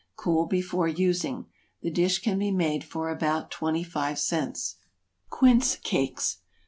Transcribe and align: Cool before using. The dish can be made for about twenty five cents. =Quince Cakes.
Cool 0.15 0.47
before 0.47 0.87
using. 0.87 1.45
The 1.83 1.91
dish 1.91 2.23
can 2.23 2.39
be 2.39 2.49
made 2.49 2.83
for 2.83 3.11
about 3.11 3.51
twenty 3.51 3.83
five 3.83 4.17
cents. 4.17 4.77
=Quince 5.29 5.75
Cakes. 5.75 6.37